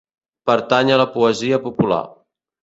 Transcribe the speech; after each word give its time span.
Pertany 0.49 0.89
a 0.93 0.97
la 1.01 1.07
poesia 1.17 1.61
popular. 1.67 2.01